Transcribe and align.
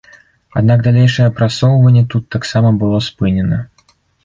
Аднак 0.61 0.79
далейшае 0.87 1.27
прасоўванне 1.41 2.03
тут 2.15 2.23
таксама 2.39 2.69
было 2.83 3.05
спынена. 3.11 3.63